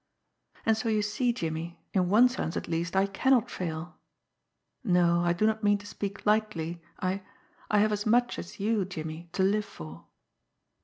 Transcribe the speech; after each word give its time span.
And 0.65 0.75
so 0.75 0.89
you 0.89 1.03
see, 1.03 1.31
Jimmie, 1.31 1.79
in 1.93 2.09
one 2.09 2.27
sense 2.27 2.57
at 2.57 2.67
least, 2.67 2.95
I 2.95 3.05
cannot 3.05 3.51
fail! 3.51 3.99
No, 4.83 5.23
I 5.23 5.31
do 5.31 5.45
not 5.45 5.63
mean 5.63 5.77
to 5.77 5.85
speak 5.85 6.25
lightly 6.25 6.81
I 6.99 7.21
I 7.69 7.77
have 7.81 7.91
as 7.91 8.07
much 8.07 8.39
as 8.39 8.59
you, 8.59 8.83
Jimmie 8.83 9.29
to 9.33 9.43
live 9.43 9.63
for. 9.63 10.05